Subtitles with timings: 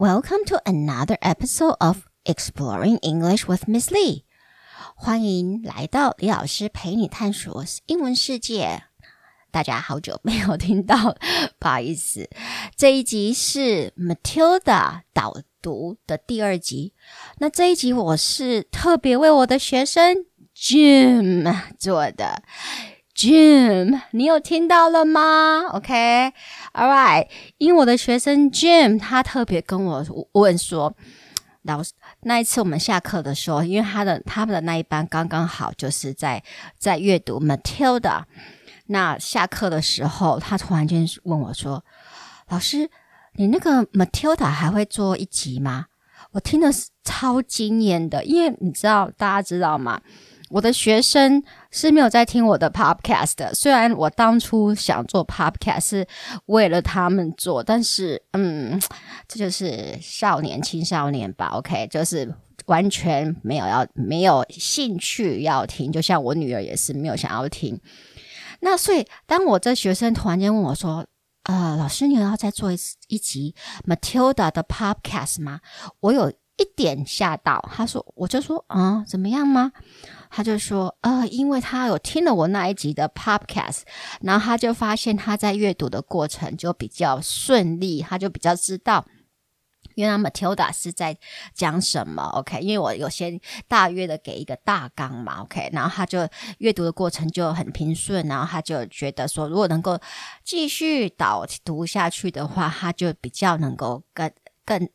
[0.00, 4.22] Welcome to another episode of Exploring English with Miss Lee。
[4.94, 8.84] 欢迎来到李老师陪你探索英文世界。
[9.50, 11.16] 大家好久没有听到，
[11.58, 12.30] 不好意思。
[12.76, 16.92] 这一集是 Matilda 导读的第二集。
[17.38, 22.44] 那这一集我是特别为我的学生 Jim 做的。
[23.18, 27.26] Jim，你有听到了吗？OK，All right，。
[27.56, 30.94] 因为我的学生 Jim，他特别跟我问说，
[31.62, 36.40] 老师，那一次我们下课的时候，因为他的他们的那一班刚刚好就是在
[36.78, 38.22] 在阅读 Matilda。
[38.86, 41.84] 那下课的时候，他突然间问我说
[42.50, 42.88] ：“老师，
[43.32, 45.86] 你那个 Matilda 还会做一集吗？”
[46.30, 50.00] 我听的是超惊艳的，因为你知道，大家知道吗？
[50.50, 56.06] 我的学生是没有在听我的 podcast 的，虽然我当初想做 podcast 是
[56.46, 58.80] 为了他们做，但是嗯，
[59.26, 62.34] 这就是少年青少年吧，OK，就是
[62.66, 67.78] 完全没有要没有兴趣要听，就像我女儿也是没有想要听。
[68.60, 71.06] 那所以当我这学生突然间问我说
[71.44, 73.54] ：“呃，老师，你要再做一一集
[73.86, 75.60] Matilda 的 podcast 吗？”
[76.00, 79.70] 我有一点吓到，他说：“我就说啊、怎么样吗？”
[80.30, 83.82] 他就说，呃，因为他有听了我那一集的 podcast，
[84.20, 89.06] 然后他就发现他在阅读的过程就比较顺利，他就比较知道
[89.94, 91.16] 原来 Matilda 是在
[91.54, 92.22] 讲什么。
[92.34, 95.42] OK，因为我有先大约的给一个大纲嘛。
[95.42, 99.98] OK，然后他就阅读的过程就很平顺，然后他就觉得说，如果能够
[100.44, 104.32] 继续导读下去的话，他就比较能够跟
[104.64, 104.88] 跟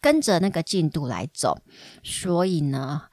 [0.00, 1.62] 跟着那个进度来走。
[2.02, 3.04] 所以呢。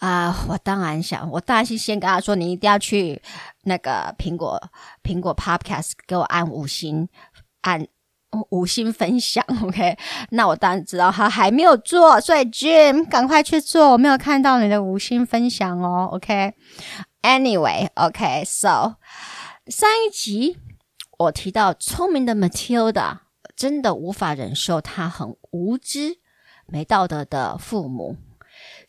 [0.00, 3.20] 啊、我当然想，我当然是先跟他说，你一定要去
[3.64, 4.58] 那个苹果
[5.02, 7.06] 苹果 Podcast 给我按五星，
[7.60, 7.86] 按
[8.48, 9.98] 五星分享， OK？
[10.30, 18.96] 那我当然知道他还没有做，所以 Jim 赶快去做，我没有看到你的五星分享哦，OK？Anyway，OK？So
[19.66, 20.58] 上一集
[21.18, 23.18] 我提到聪明的 Matilda
[23.54, 26.16] 真的无法忍受他很无知、
[26.66, 28.16] 没道德的父母。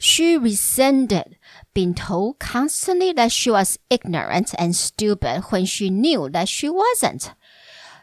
[0.01, 1.37] She resented
[1.73, 7.33] being told constantly that she was ignorant and stupid when she knew that she wasn't.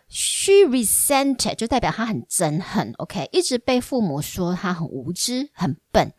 [0.10, 6.14] She resented 就代表她很憎恨，OK，一直被父母说她很无知、很笨。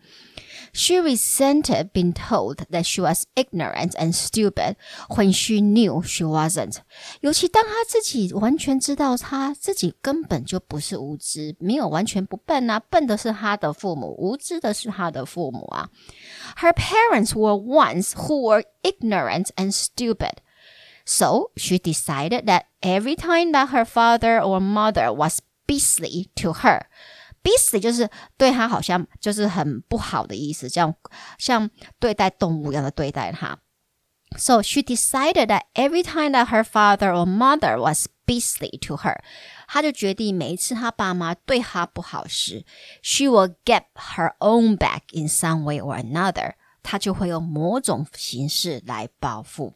[0.72, 4.76] She resented being told that she was ignorant and stupid
[5.08, 6.78] when she knew she wasn't。
[7.20, 15.88] 尤其当她自己完全知道她自己根本就不是无知，没有完全不笨啊，笨的是她的父母，无知的是她的父母啊。
[16.58, 20.38] Her parents were ones who were ignorant and stupid.
[21.06, 26.86] So she decided that every time that her father or mother was beastly to her,
[27.42, 30.94] beastly 就是对他好像就是很不好的意思，这样
[31.38, 33.58] 像对待动物一样的对待他。
[34.36, 39.20] So she decided that every time that her father or mother was beastly to her，
[39.68, 42.64] 她就决定每一次她爸妈对她不好时，
[43.00, 46.54] she will get her own back in some way or another。
[46.82, 49.74] 她就会用某种形式来报复。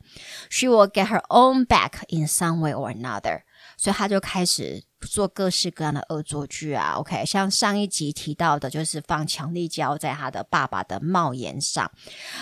[0.50, 3.42] She will get her own back in some way or another。
[3.76, 4.82] 所以她就开始。
[5.07, 11.91] 做各式各样的恶作剧啊，OK，像上一集提到的，就是放强力胶在他的爸爸的帽檐上，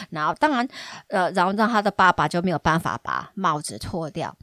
[0.10, 0.68] 然后当然，
[1.08, 4.36] 呃，然后让他的爸爸就没有办法把帽子脱掉。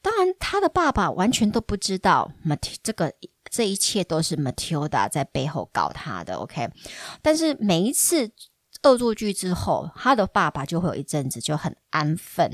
[0.00, 3.12] 当然，他的爸爸完全都不知道，Mat 这个
[3.50, 6.70] 这一切都是 Matilda 在背后搞他的，OK。
[7.20, 8.32] 但是每一次。
[8.84, 12.50] 恶作剧之后，他的爸爸就会有一阵子就很安分。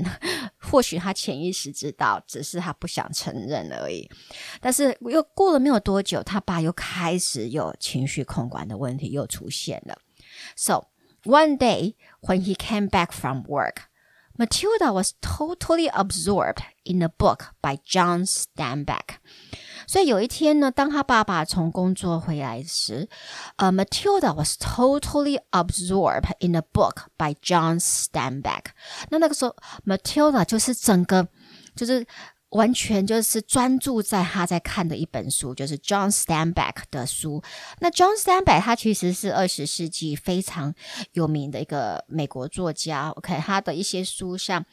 [0.68, 4.10] 或许他潜意识知道，只是他不想承认而已。
[4.60, 9.98] 但是又过了没有多久，他爸又开始有情绪控管的问题又出现了。
[10.56, 10.88] So
[11.24, 13.84] one day when he came back from work,
[14.36, 19.18] Matilda was totally absorbed in a book by John Steinbeck.
[19.89, 23.09] 所以有一天呢，当他爸爸从工作回来时，
[23.55, 28.65] 呃，Matilda was totally absorbed in a book by John Steinbeck。
[29.09, 29.55] 那那个时候
[29.87, 31.27] ，Matilda 就是整个
[31.75, 32.05] 就是
[32.49, 37.41] 完全就是专注在他在看的一本书，就是 John Steinbeck 的书。
[37.79, 40.71] 那 John Steinbeck 他其实是二十世纪非常
[41.13, 43.09] 有名的一个美国作家。
[43.09, 44.63] OK，他的一些书像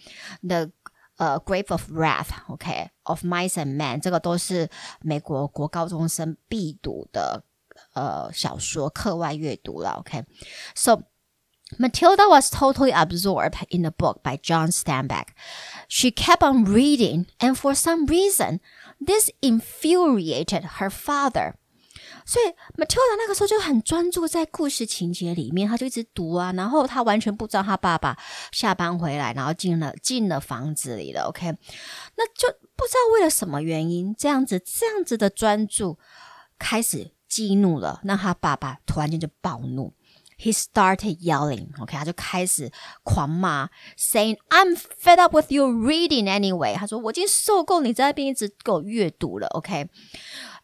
[0.47, 0.69] The
[1.18, 4.70] 呃，《Grave of Wrath》，OK，《Of Mice and Men》，这个都是
[5.02, 7.44] 美国国高中生必读的
[7.94, 11.04] 呃小说，课外阅读了，OK。So
[11.78, 15.28] Matilda was totally absorbed in the book by John Steinbeck.
[15.88, 18.60] She kept on reading, and for some reason,
[19.00, 21.54] this infuriated her father.
[22.25, 22.47] 所以
[22.81, 28.17] Matilda 那个时候就很专注在故事情节里面，他就一直读啊，然后他完全不知道他爸爸
[28.53, 31.23] 下班回来，然后进了进了房子里了。
[31.29, 31.47] OK，
[32.17, 35.99] 那就不知道为了什么原因，这样子这样子的专注
[36.59, 39.93] 开始激怒了，那他爸爸突然间就暴怒
[40.39, 41.69] ，He started yelling。
[41.81, 42.71] OK，他就开始
[43.03, 43.69] 狂骂
[43.99, 46.75] ，saying I'm fed up with you reading anyway。
[46.75, 49.47] 他说我已经受够你在那边一直给我阅读了。
[49.49, 49.89] OK。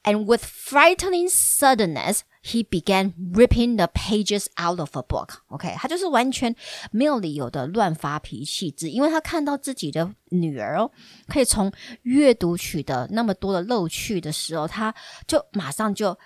[0.04, 5.42] And with frightening suddenness, he began ripping the pages out of a book.
[5.46, 6.56] OK，他就是完全
[6.90, 10.90] 没有理由的乱发脾气，只因为他看到自己的女儿哦，
[11.28, 11.72] 可以从
[12.02, 14.92] 阅读取得那么多的乐趣的时候，他
[15.28, 16.18] 就马上就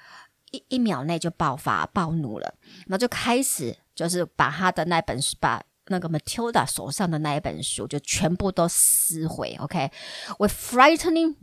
[0.52, 2.54] 一一秒内就爆发暴怒了，
[2.86, 5.62] 然后就开始就是把他的那本书把。
[5.88, 11.36] 那个 Matilda 手上的那一本书就全部都撕毁，OK？With frightening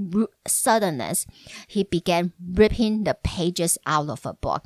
[0.46, 1.24] suddenness,
[1.70, 4.64] he began ripping the pages out of a book。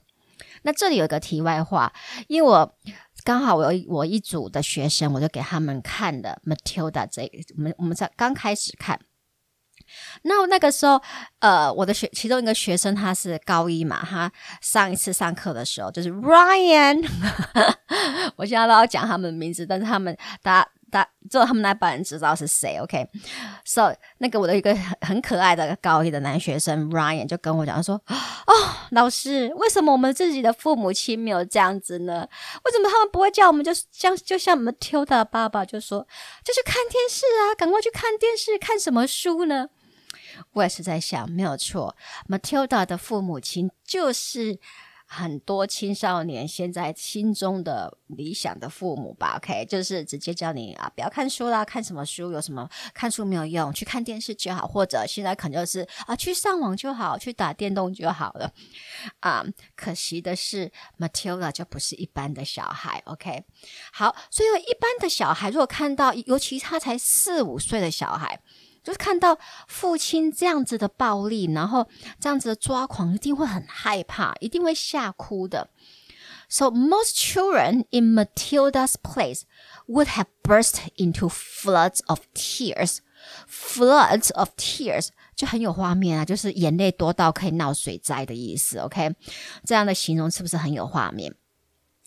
[0.64, 1.94] 那这里有一个题外话，
[2.28, 2.76] 因为我
[3.24, 7.24] 刚好我有我一组的学生，我就给他们看的 Matilda 这
[7.56, 9.00] 我们我们在刚开始看。
[10.24, 11.02] 那那个时候，
[11.40, 17.08] 呃，我的学其中一个学生他是高一嘛，他上一次上课的时候就是 Ryan，
[18.36, 28.54] 我现在都要讲他们的名字，但是他们大家大家只有他们那班人知道是谁，OK？So 那个我的一个很可爱的高一的男学生 Ryan 就跟我讲他说，哦，
[28.92, 32.26] 老师，为什么我们自己的父母亲没有这样子呢？
[32.64, 36.08] 为什么他们不会叫我们就像就像 Matilda 爸爸就说，
[36.44, 39.68] 就去看电视啊，赶快去看电视，看什么书呢？
[40.54, 41.96] 我也是在想，没有错
[42.28, 44.60] ，Matilda 的父母亲就是
[45.10, 52.30] 很多青少年现在心中的理想的父母吧？OK，就是直接叫你啊，不要看书啦，看什么书？
[52.34, 58.52] 有什么看书没有用，去看电视就好，或者现在可能就是啊，去上网就好，去打电动就好了。
[59.22, 59.46] 啊，
[59.78, 60.70] 可惜的是
[61.00, 63.02] ，Matilda 就不是一般的小孩。
[63.06, 63.46] OK，
[63.94, 68.42] 好，所以一般的小孩如果看到，尤其他才四五岁的小孩。
[68.88, 69.38] 就是看到
[69.68, 71.86] 父亲这样子的暴力，然后
[72.22, 75.70] 这样子的抓狂，一定会很害怕，一定会吓哭的。
[76.48, 79.42] So most children in Matilda's place
[79.88, 83.00] would have burst into floods of tears.
[83.50, 88.78] Floods of tears 就很有画面啊，就是眼泪多到可以闹水灾的意思。
[88.78, 89.14] OK，
[89.66, 91.36] 这样的形容是不是很有画面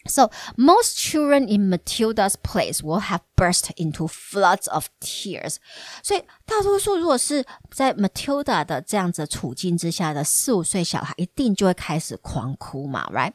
[0.08, 5.56] ？So most children in Matilda's place will have burst into floods of tears.
[6.04, 13.34] 所以大多数如果是在 Matilda 的这样子处境之下的四五岁小孩，一定就会开始狂哭嘛，right?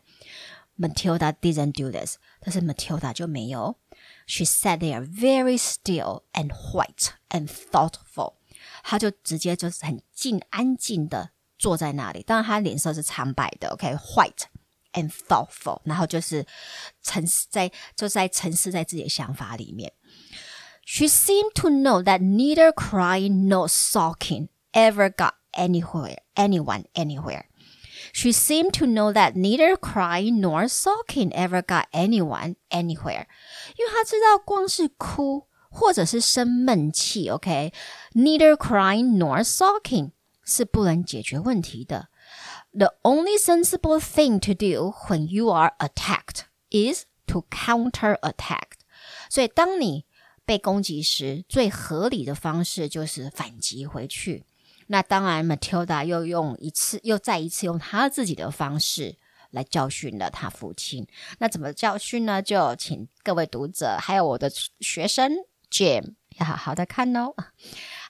[0.79, 3.77] Matilda didn't do this，但是 Matilda 就没有。
[4.27, 8.35] She sat there very still and white and thoughtful。
[8.85, 12.23] 她就直接就是很静、安静的坐在那里。
[12.23, 14.45] 当然，她脸色是苍白的，OK，white。
[14.95, 16.45] And thoughtful，然后就是
[17.01, 19.93] 沉思在就在沉思在自己的想法里面。
[20.85, 27.45] She seemed to know that neither crying nor sulking ever got anywhere, anyone anywhere.
[28.13, 33.27] She seemed to know that neither crying nor sulking ever got anyone anywhere.
[33.77, 40.11] 因为她知道光是哭或者是生闷气，OK，neither crying nor sulking
[40.45, 42.09] 是不能解决问题的。
[42.75, 48.79] The only sensible thing to do when you are attacked is to counterattack.
[49.29, 50.05] 所以，当你
[50.45, 54.45] 被攻击时，最合理的方式就是反击回去。
[54.89, 59.17] 那当然，Matilda 又用一次，又再一次用她自己的方式
[59.51, 61.07] 来教训了她父亲。
[61.39, 62.43] 那怎么教训呢？
[62.43, 65.33] 就请各位读者还有我的学生
[65.71, 67.33] Jim 要好好的看哦。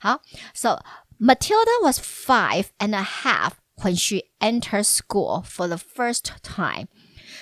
[0.01, 0.23] 好，
[0.55, 0.83] So
[1.19, 3.53] Matilda was five and a half.
[3.83, 6.89] When she entered school for the first time，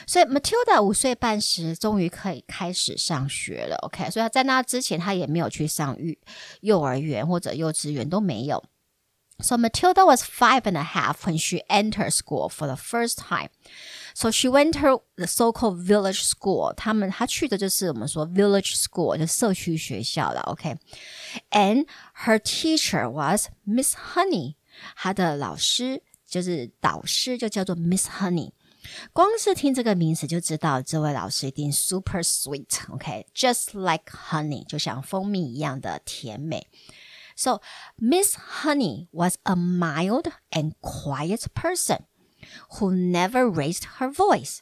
[0.06, 3.75] 所以 Matilda 五岁半时终于可以开始上学了。
[3.78, 6.14] OK，所以她在那之前她也没有去上幼
[6.61, 8.62] 幼儿园或者幼稚园都没有。
[9.40, 13.49] So Matilda was five and a half when she entered school for the first time.
[14.14, 16.73] So she went to the so-called village school.
[16.75, 20.42] 他们她去的就是我们说 village school，就社区学校了。
[20.42, 21.87] OK，and
[22.25, 24.54] her teacher was Miss Honey，
[24.94, 26.04] 她的老师。
[26.32, 28.52] 就是导师就叫做 Miss Honey，
[29.12, 36.66] 光是听这个名词就知道这位老师一定 super sweet，OK，just like honey，就像蜂蜜一样的甜美。
[37.37, 37.61] So
[37.97, 42.00] Miss Honey was a mild and quiet person
[42.78, 44.58] who never raised her voice。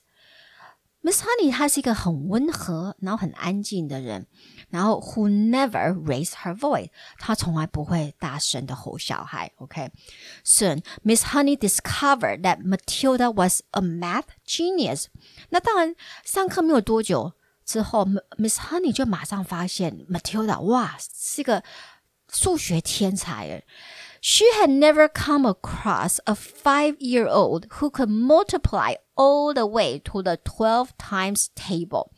[1.03, 4.27] Miss Honey 她是一个很温和，然后很安静的人，
[4.71, 9.53] 然后 who never raised her voice，她从来不会大声的吼小孩。
[9.59, 15.05] OK，soon Miss Honey discovered that Matilda was a math genius。
[15.51, 15.95] 那当然，
[16.25, 18.05] 上课没有多久之后，
[18.37, 21.63] Miss Honey 就马上发现 Matilda 哇是一个
[22.29, 23.63] 数学天才。
[24.21, 30.37] She had never come across a five-year-old who could multiply all the way to the
[30.37, 32.11] twelve times table。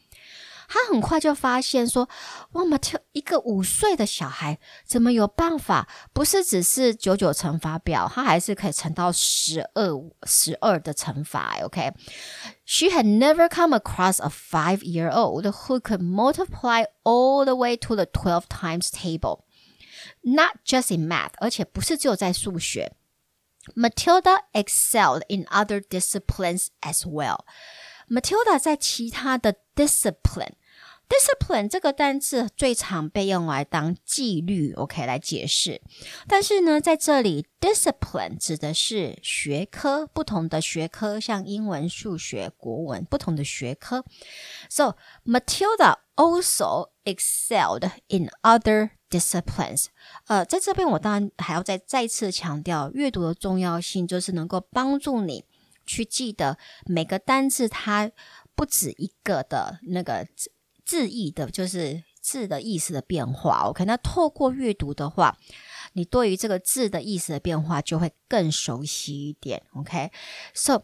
[0.70, 2.06] 他很快就发现说，
[2.52, 5.88] 哇，Matilda 一个五岁的小孩怎么有办法？
[6.12, 9.90] 不是只是九九乘法表，他还是可以乘到十二
[10.24, 11.56] 十二的乘法。
[11.62, 18.46] OK，She had never come across a five-year-old who could multiply all the way to the twelve
[18.50, 19.41] times table。
[20.22, 22.92] Not just in math，而且不是只有在数学。
[23.74, 27.40] Matilda excelled in other disciplines as well.
[28.08, 35.82] Matilda 在其他的 discipline，discipline 这个单词最常被用来当纪律，OK 来解释。
[36.26, 44.02] 但是呢，在这里 discipline 指的是学科，不同的学科，像英文、数学、国文，不同的学科。
[44.70, 49.85] So Matilda also excelled in other disciplines，
[50.25, 55.45] 呃，在这边我当然还要再再次强调阅读的重要性，就是能够帮助你
[55.85, 58.09] 去记得每个单字它
[58.55, 60.51] 不止一个的那个字
[60.83, 63.69] 字义的，就是字的意思的变化。
[63.69, 65.37] OK，那透过阅读的话，
[65.93, 69.63] 你对于这个字的意思的变化就会更熟悉一点。
[69.73, 70.83] OK，so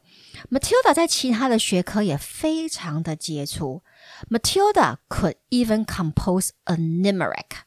[0.49, 3.81] Matilda 在其他的学科也非常的杰出。
[4.29, 7.63] Matilda could even compose a numeric。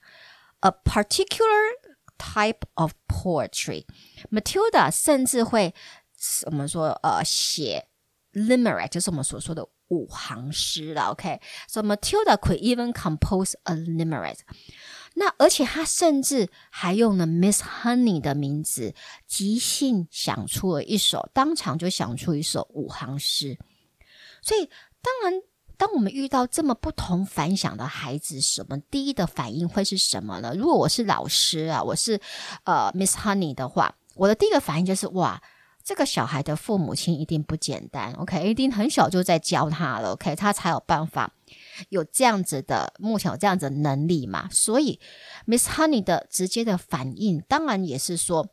[0.62, 1.70] A particular
[2.18, 3.86] type of poetry.
[4.32, 5.76] Matilda 甚至会
[6.46, 7.88] 我们说呃写
[8.34, 11.12] limerick，就是我们所说的五行诗了。
[11.12, 14.40] OK，so Matilda could even compose a limerick。
[15.14, 18.96] 那而且他甚至还用了 Miss Honey 的名字，
[19.28, 23.60] 即兴想出了一首，当场就想出一首五行诗。
[24.42, 24.66] 所以
[25.02, 25.42] 当然。
[25.77, 30.55] 当我们遇到这么不同凡响的孩子，什么第一的反应会是什么呢？
[30.57, 32.21] 如果我是老师啊，我是
[32.65, 35.43] 呃 Miss Honey 的话，我的第一个反应就是哇，
[35.83, 41.33] 这个小孩的父母亲一定不简单，OK，一定很小就在教他了，OK，他才有办法
[41.89, 44.49] 有这样子的，目前有这样子的能力嘛。
[44.51, 45.01] 所以
[45.47, 48.49] Miss Honey 的直接的反应，当然也是说。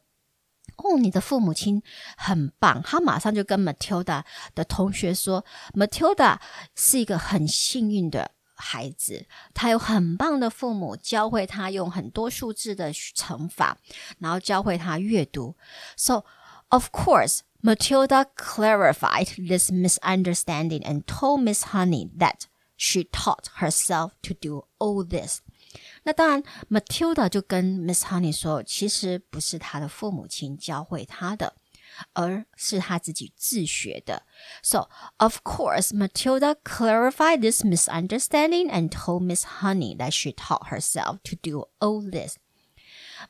[0.77, 1.81] 哦，你的父母亲
[2.17, 2.81] 很棒。
[2.83, 4.23] 他马上就跟 Matilda
[4.55, 6.37] 的同学说，Matilda
[6.75, 13.77] 是一个很幸运的孩子，他有很棒的父母，教会他用很多数字的乘法，
[14.19, 15.55] 然后教会他阅读。
[15.95, 16.23] So,
[16.69, 22.47] of course, Matilda clarified this misunderstanding and told Miss Honey that
[22.77, 25.41] she taught herself to do all this.
[26.08, 31.54] 那当然，Matilda 就跟 Miss Honey 说，其实不是他的父母亲教会他的，
[32.12, 34.22] 而是他自己自学的。
[34.62, 41.36] So, of course, Matilda clarified this misunderstanding and told Miss Honey that she taught herself to
[41.36, 42.36] do all this.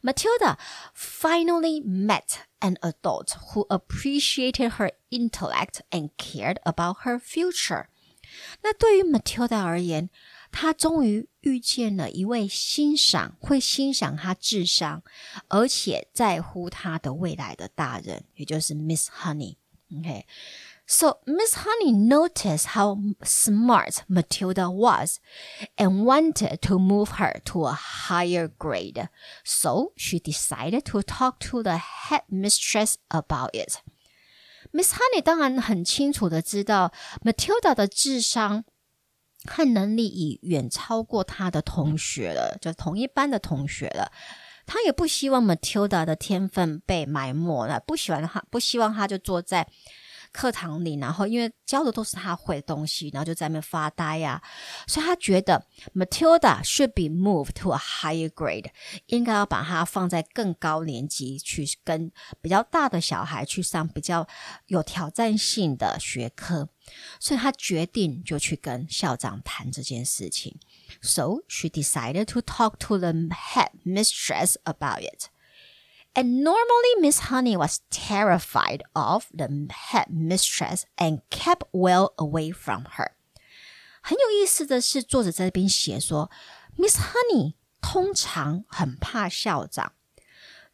[0.03, 0.57] Matilda
[0.93, 7.87] finally met an adult who appreciated her intellect and cared about her future.
[8.63, 10.11] 那对于 Matilda 而言，
[10.52, 15.04] 他终于遇见了一位欣赏、会欣赏他智商，
[15.48, 19.56] 而且在乎他的未来的大人，也就是 Miss Honey。
[19.92, 20.26] Okay,
[20.86, 25.20] so Miss Honey noticed how smart Matilda was
[25.78, 29.10] and wanted to move her to a higher grade.
[29.44, 33.82] So she decided to talk to the headmistress about it.
[34.72, 38.66] Miss Honey 当然很清楚的知道 Matilda 的智商。
[39.50, 44.12] 和能力已远超过他的同学了，就同一班的同学了。
[44.66, 49.68] 他也不希望 Matilda 的天分被埋没了，不喜欢他，不希望他就坐在。
[50.32, 54.40] 课堂里，然后因为教的都是他会的东西，然后就在那边发呆呀、
[54.86, 55.66] 所以他觉得
[55.96, 58.68] Matilda should be moved to a higher grade，
[59.08, 62.12] 应该要把他放在更高年级去，跟
[62.44, 64.28] 比较大的小孩去上比较
[64.68, 66.70] 有挑战性的学科。
[67.19, 70.59] 所以他决定就去跟校长谈这件事情。
[71.01, 75.29] So she decided to talk to the head mistress about it.
[76.17, 79.49] And normally, Miss Honey was terrified of the
[79.91, 83.13] headmistress and kept well away from her.
[84.01, 86.31] 很有意思的是，作者在这边写说，
[86.77, 89.93] Miss Honey 通常很怕校长。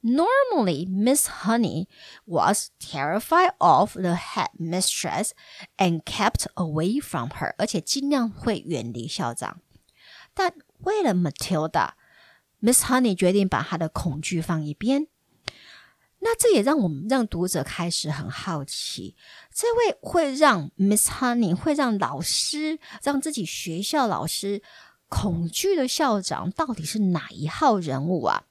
[0.05, 1.87] Normally, Miss Honey
[2.25, 5.33] was terrified of the headmistress
[5.77, 9.61] and kept away from her，而且尽量会远离校长。
[10.33, 15.09] 但为了 Matilda，Miss Honey 决定把她的恐惧放一边。
[16.21, 19.17] 那这也让我们让读者开始很好奇，
[19.53, 24.63] 这位会让 Miss Honey 会让老师让自己学校老师
[25.09, 28.45] 恐惧的校长到底是哪一号人物啊？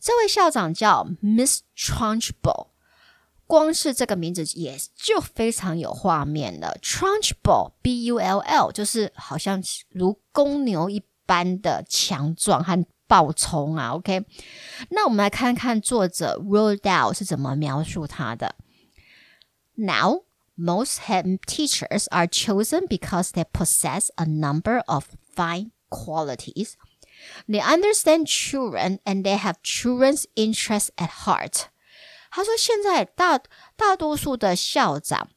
[0.00, 2.68] 这位校长叫 Miss Trunchbull，
[3.46, 6.76] 光是这个名字也就非常有画面了。
[6.82, 13.92] Trunchbull，B-U-L-L，就是好像如公牛一般的强壮和暴冲啊。
[13.94, 14.24] OK，
[14.90, 18.56] 那我们来看看作者 Roald Dahl 是怎么描述他的。
[19.76, 20.24] Now,
[20.56, 26.74] most head teachers are chosen because they possess a number of fine qualities.
[27.47, 31.65] They understand children and they have children's interests at heart。
[32.31, 33.39] 他说，现在大
[33.75, 35.29] 大多数的校长，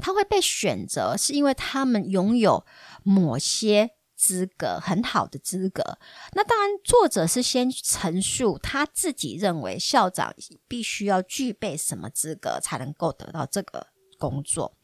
[0.00, 2.64] 他会被选择，是因为他们拥有
[3.02, 5.98] 某些资格，很好的资格。
[6.32, 10.34] 那当然，作者是先陈述他自己认为校长
[10.66, 13.88] 必须要具备什么资格，才能够得到这个。
[14.17, 14.77] 工作。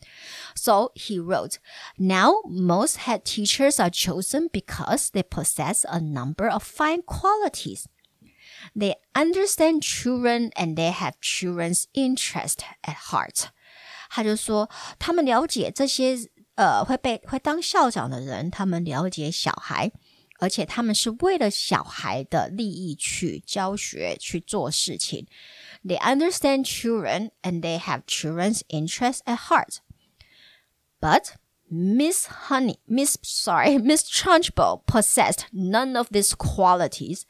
[0.56, 1.58] So he wrote,
[1.98, 7.86] Now most head teachers are chosen because they possess a number of fine qualities.
[8.76, 13.50] They understand children and they have children's interest at heart.
[14.10, 16.18] 他就说，他们了解这些
[16.56, 19.92] 呃会被会当校长的人，他们了解小孩，
[20.40, 25.28] 而且他们是为了小孩的利益去教学去做事情。
[25.84, 29.82] They understand children and they have children's interests at heart.
[31.00, 31.36] But
[31.70, 37.26] Miss Honey, Miss, sorry, Miss Trunchbull possessed none of these qualities,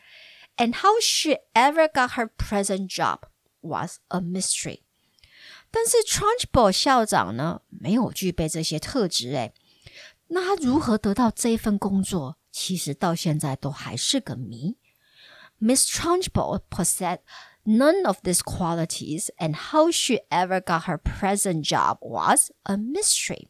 [0.57, 3.25] and how she ever got her present job
[3.61, 4.83] was a mystery.
[5.69, 9.53] 但是 Trunchbull 校长呢，没有具备这些特质诶。
[10.27, 14.77] 那他如何得到这一份工作，其实到现在都还是个谜。
[15.59, 17.19] Miss Trunchbull possessed
[17.63, 23.49] None of these qualities and how she ever got her present job was a mystery.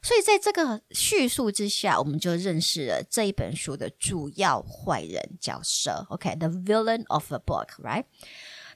[0.00, 6.06] 所以在这个叙述之下，我们就认识了这一本书的主要坏人角色。
[6.08, 6.64] OK，the、okay?
[6.64, 8.04] villain of the book，right？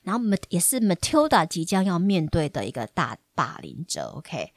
[0.02, 4.08] 然后也是 Matilda 即将要面对的一个大霸凌者。
[4.16, 4.52] OK，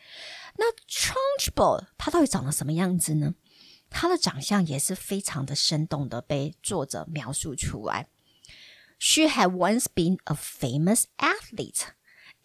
[0.58, 3.36] 那 Trunchbull 他到底长得什么样子呢？
[3.90, 8.08] 他的长相也是非常的生动的被作者描述出来。
[9.00, 11.94] She had once been a famous athlete,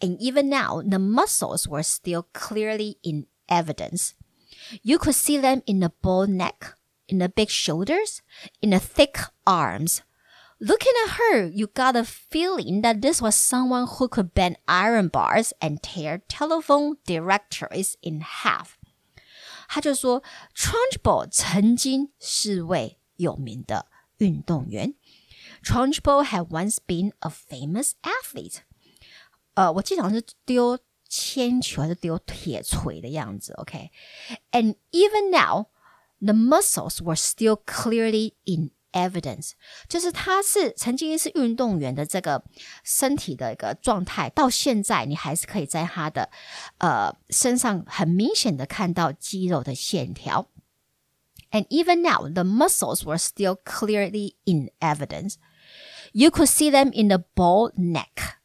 [0.01, 4.15] and even now the muscles were still clearly in evidence.
[4.83, 6.75] You could see them in the bold neck,
[7.09, 8.23] in the big shoulders,
[8.61, 10.03] in the thick arms.
[10.61, 15.09] Looking at her, you got a feeling that this was someone who could bend iron
[15.09, 18.77] bars and tear telephone directories in half.
[19.69, 20.23] 他就说，
[20.55, 23.87] Trunchbull 曾经是位有名的
[24.19, 24.95] 运动员。
[25.65, 28.59] Trunchbull had once been a famous athlete。
[29.55, 33.53] 呃，我记得好像是丢铅球还是丢铁锤的样子。
[33.55, 34.77] OK，and、okay?
[34.93, 35.67] even now
[36.21, 39.53] the muscles were still clearly in evidence。
[39.89, 42.45] 就是他是曾经是运动员的这个
[42.85, 46.31] 身体的一个状态，到现在你还是可以在他的
[46.79, 50.49] 呃身上很明显的看到肌肉的线条。
[51.51, 55.35] And even now the muscles were still clearly in evidence。
[56.15, 58.39] You could see them in the bold neck,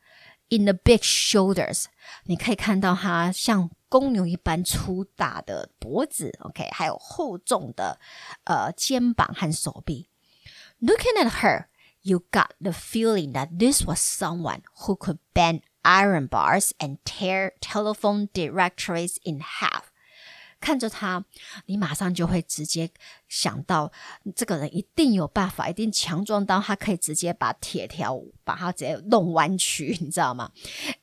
[0.49, 1.85] in the big shoulders。
[2.25, 7.99] 你可以看到它像公牛一般粗大的脖子，OK，还有厚重的
[8.45, 10.09] 呃肩膀和手臂。
[10.81, 11.67] Looking at her,
[12.01, 17.53] you got the feeling that this was someone who could bend iron bars and tear
[17.61, 19.88] telephone directories in half.
[20.60, 21.24] 看着他，
[21.66, 22.90] 你马上就会直接
[23.28, 23.90] 想到，
[24.36, 30.50] 这个人一定有办法，一定强壮到他可以直接把铁条把它直接弄弯曲，你知道吗？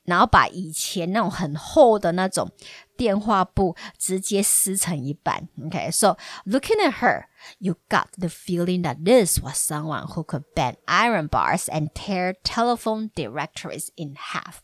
[0.04, 2.50] 然后把以前那种很厚的那种
[2.96, 5.50] 电话簿直接撕成一半。
[5.66, 7.26] OK，so、looking at her,
[7.58, 12.36] you got the feeling that this was someone who could bend iron bars and tear
[12.44, 14.62] telephone directories in half.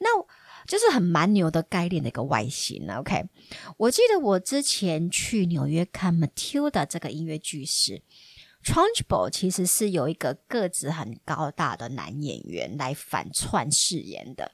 [0.00, 0.26] Now
[0.68, 3.24] 就是很蛮牛的概念的一个外形了，OK？
[3.78, 8.02] 我记得我之前去纽约看 Matilda 这个音乐剧时
[8.62, 14.52] ，Trunchbull 其实是有一个个子很高大的男演员来反串饰演的。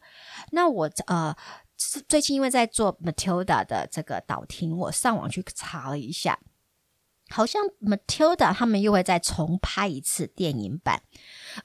[0.53, 1.35] 那我呃
[2.07, 6.39] 最近因为在做 Matilda 的这个导听，我上网去查了一下。
[7.31, 11.03] 好像 Matilda 他们又会再重拍一次电影版，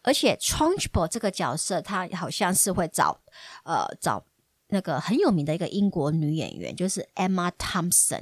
[0.01, 3.21] 而且 Trunchbull 这个角色，他好像是会找
[3.65, 4.25] 呃找
[4.69, 8.21] 那个很有名的一个英国女演员，就是 Emma Thompson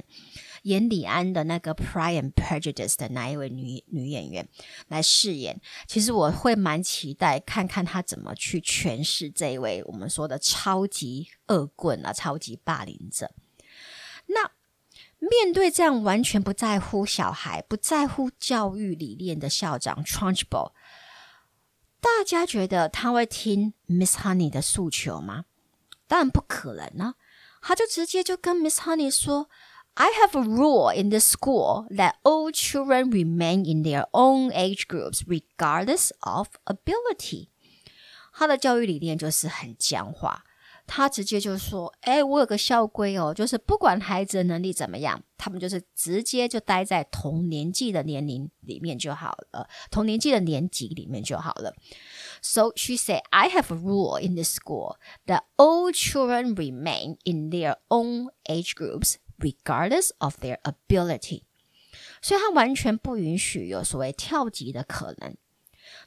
[0.62, 4.48] 演李安的那个 Pride and Prejudice 的那一位女女演员
[4.88, 5.60] 来饰演。
[5.86, 13.32] 其实我会蛮期待看看她怎么去诠释这一位我们说的超级恶棍啊，超级霸凌者。
[14.26, 14.50] 那。
[15.20, 20.70] 面对这样完全不在乎小孩、不在乎教育理念的校长 Trunchbull，
[22.00, 25.46] 大家觉得他会听 Miss Honey 的诉求吗？
[26.07, 27.15] 当然不可能呢、啊。
[27.61, 34.05] 他就直接就跟 Miss Honey 说：“I have a rule in the school that all children remain in their
[34.11, 37.47] own age groups regardless of ability。”
[38.33, 40.43] 他的教育理念就是很僵化。
[40.88, 51.74] 他直接就说：“哎，我有个校规哦，就是不管孩子的能力怎么样，他们就是直接就待在同年纪的年龄里面就好了，同年纪的年级里面就好了。”
[52.40, 54.96] So she said, "I have a rule in the school
[55.26, 61.42] that all children remain in their own age groups, regardless of their ability."
[62.22, 65.36] 所以，他完全不允许有所谓跳级的可能。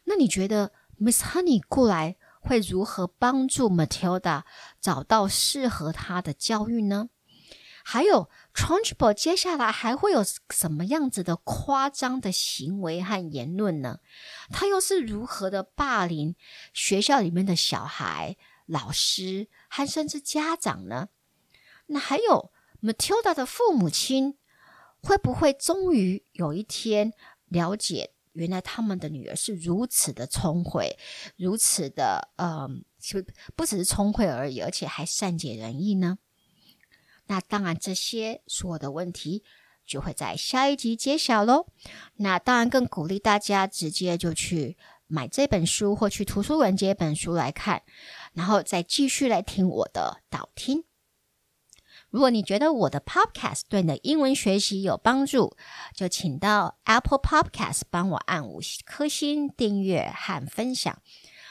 [0.06, 2.18] 那你觉得 Miss Honey 过来？
[2.42, 4.44] 会如何帮助 Matilda
[4.82, 7.10] 找到适合她的教育呢？
[7.84, 14.00] 还有 Trunchbull 接下来还会有什么样子的夸张的行为和言论呢？
[14.52, 16.36] 他又是如何的霸凌
[16.74, 21.10] 学校里面的小孩、老师还甚至家长呢？
[21.88, 22.52] 那还有
[22.84, 24.38] Matilda 的父母亲
[25.02, 27.14] 会不会终于有一天
[27.48, 28.14] 了解？
[28.34, 30.98] 原来他们的女儿是如此的聪慧，
[31.38, 36.18] 如此的，嗯，是不只是聪慧而已，而且还善解人意呢。
[37.28, 39.44] 那当然，这些所有的问题
[39.86, 41.68] 就会在下一集揭晓喽。
[42.16, 47.84] 那当然，更鼓励大家直接就去买这本书，或去图书馆借本书来看，
[48.34, 50.84] 然后再继续来听我的导听。
[52.12, 55.56] 如果你觉得我的 Podcast 对你的英文学习有帮助，
[55.96, 61.02] 就请到 Apple Podcast 帮我按五颗星订阅和分享。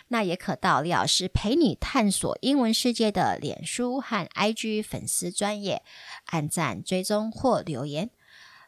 [0.09, 5.83] 那也可到李老师陪你探索英文世界的脸书和 IG 粉丝专页
[6.27, 8.11] 按赞追踪或留言。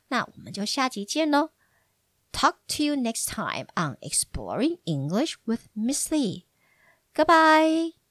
[0.09, 1.51] 那我们就下集见喽
[2.33, 6.45] ！Talk to you next time on Exploring English with Miss Lee.
[7.13, 8.02] Goodbye.